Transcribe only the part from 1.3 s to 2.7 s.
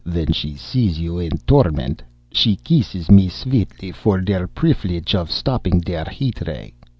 torment, she